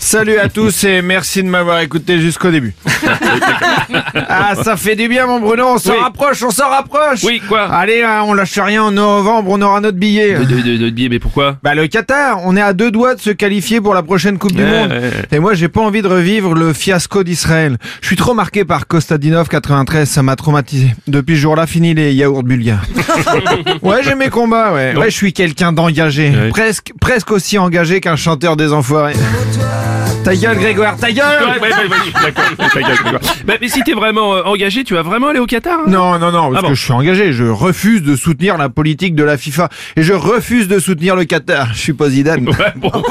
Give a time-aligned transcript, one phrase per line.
[0.00, 2.72] Salut à tous et merci de m'avoir écouté jusqu'au début.
[4.28, 5.98] ah, ça fait du bien mon Bruno, on s'en Oui.
[6.00, 9.80] rapproche, on s'en rapproche Oui, quoi Allez, hein, on lâche rien, en novembre on aura
[9.80, 10.34] notre billet.
[10.38, 13.16] De, de, de, de billet, mais pourquoi Bah le Qatar, on est à deux doigts
[13.16, 14.90] de se qualifier pour la prochaine Coupe du Monde.
[14.90, 15.10] ouais, ouais.
[15.32, 17.76] Et moi j'ai pas envie de revivre le fiasco d'Israël.
[18.00, 20.94] Je suis trop marqué par Kostadinov 93, ça m'a traumatisé.
[21.08, 22.82] Depuis ce jour-là, fini les yaourts bulgares.
[23.82, 24.94] ouais, j'ai mes combats, ouais.
[24.96, 26.30] Ouais, je suis quelqu'un d'engagé.
[26.30, 26.48] Ouais.
[26.50, 29.14] Presque, presque aussi engagé qu'un chanteur des enfoirés.
[30.28, 33.20] Ta gueule Grégoire, ta gueule Ouais, ouais, ouais, ouais, d'accord, ta gueule, d'accord.
[33.46, 35.84] Bah, mais si t'es vraiment euh, engagé, tu vas vraiment aller au Qatar hein?
[35.86, 37.32] Non, non, non, parce Ah bon que je suis engagé.
[37.32, 39.70] Je refuse de soutenir la politique de la FIFA.
[39.96, 41.72] Et je refuse de soutenir le Qatar.
[41.72, 42.46] Je suis pas Zidane.
[42.46, 42.90] Ouais, bon.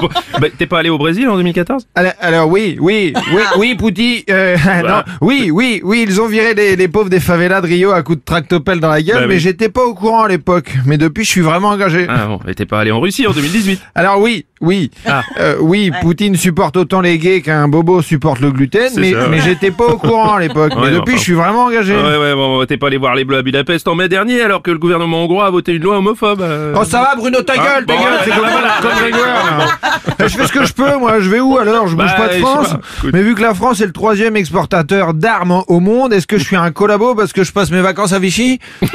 [0.00, 0.08] Bon,
[0.40, 4.24] bah, t'es pas allé au Brésil en 2014 Alors, alors, oui, oui, oui, oui, Pouty,
[4.30, 4.56] euh,
[4.88, 8.02] non, oui, oui, oui, ils ont viré les, les pauvres des favelas de Rio à
[8.02, 9.40] coups de tractopelle dans la gueule, Bah mais oui.
[9.40, 10.72] j'étais pas au courant à l'époque.
[10.86, 12.06] Mais depuis, je suis vraiment engagé.
[12.08, 15.22] Ah bon, et t'es pas allé en Russie en 2018 Alors oui, oui, Ah.
[15.40, 19.28] euh, oui, Poutine supporte autant les gays qu'un bobo supporte le gluten, mais, ça, ouais.
[19.30, 20.72] mais j'étais pas au courant à l'époque.
[20.78, 21.94] Ouais, mais non, depuis, je suis vraiment engagé.
[21.96, 24.62] Ouais, ouais, bon, t'es pas allé voir les Bleus à Budapest en mai dernier alors
[24.62, 26.40] que le gouvernement hongrois a voté une loi homophobe.
[26.40, 26.74] euh.
[26.78, 29.66] Oh ça va Bruno ta Ah, gueule ta gueule c'est comme, là.
[30.28, 31.86] Je fais ce que je peux moi je vais où alors?
[31.88, 34.36] Je bouge Bah, pas de France pas, mais vu que la France est le troisième
[34.36, 37.80] exportateur d'armes au monde est-ce que je suis un collabo parce que je passe mes
[37.80, 38.58] vacances à Vichy?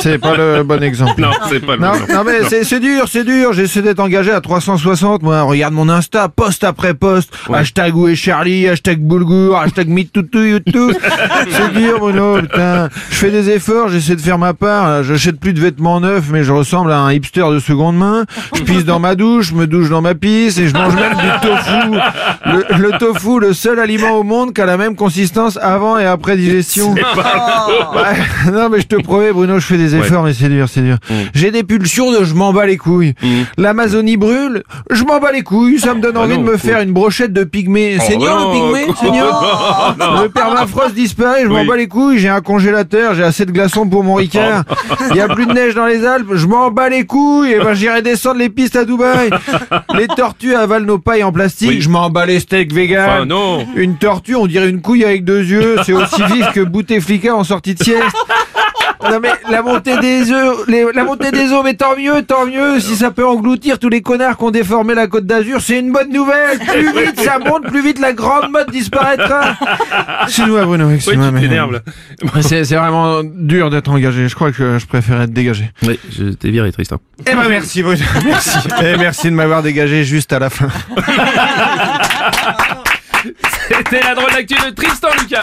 [0.00, 2.14] C'est pas le bon exemple Non, c'est pas le bon.
[2.14, 3.52] non mais c'est dur, c'est dur.
[3.52, 5.22] J'essaie d'être engagé à 360.
[5.22, 7.30] Moi, regarde mon Insta, post après post.
[7.52, 10.94] Hashtag où est Charlie, hashtag Boulgour, hashtag MeTooToo, YouTube.
[11.50, 12.40] c'est dur, Bruno.
[12.40, 15.02] Putain, je fais des efforts, j'essaie de faire ma part.
[15.02, 18.24] J'achète plus de vêtements neufs, mais je ressemble à un hipster de seconde main.
[18.54, 21.14] Je pisse dans ma douche, je me douche dans ma pisse et je mange même
[21.14, 22.00] du tofu.
[22.46, 26.06] Le, le tofu, le seul aliment au monde qui a la même consistance avant et
[26.06, 26.94] après digestion.
[27.90, 30.80] Ouais, non mais je te promets Bruno, je fais des efforts mais c'est dur, c'est
[30.82, 30.96] dur.
[31.34, 33.14] J'ai des pulsions de je m'en bats les couilles.
[33.58, 36.80] L'Amazonie brûle, je m'en bats les couilles, ça me donne envie non, de me faire
[36.80, 37.98] une brochette de pygmée.
[38.00, 39.96] Seigneur non, le pygmée, seigneur.
[40.22, 41.66] Le permafrost disparaît, je m'en Oui.
[41.66, 44.64] bats les couilles, j'ai un congélateur, j'ai assez de glaçons pour mon Ricard.
[45.10, 47.58] Il y a plus de neige dans les Alpes, je m'en bats les couilles, et
[47.58, 49.30] ben j'irai descendre les pistes à Dubaï.
[49.94, 51.80] Les tortues avalent nos pailles en plastique, Oui.
[51.80, 53.08] je m'en bats les steaks vegan.
[53.08, 53.66] Enfin, non.
[53.76, 55.76] Une tortue, on dirait une couille avec deux yeux.
[55.84, 58.04] C'est aussi vif que Bouteflika en sortie de sieste.
[59.02, 62.44] Non mais la montée des œufs, les- la montée des eaux, mais tant mieux, tant
[62.46, 62.80] mieux.
[62.80, 65.90] Si ça peut engloutir tous les connards qui ont déformé la Côte d'Azur, c'est une
[65.92, 66.58] bonne nouvelle.
[66.58, 69.56] Plus vite ça monte, plus vite la grande mode disparaîtra.
[70.66, 71.28] Bruno, Ouais, excuse-moi.
[71.28, 71.48] tu mais-
[72.34, 74.28] mais C'est c'est vraiment dur d'être engagé.
[74.28, 75.70] Je crois que je préfère être dégagé.
[75.86, 76.98] Oui, je t'ai viré Tristan.
[77.26, 78.58] Eh ben merci Bruno, merci.
[78.82, 80.68] Et merci de m'avoir dégagé juste à la fin.
[83.68, 85.42] C'était la drôle d'actu de Tristan Lucas.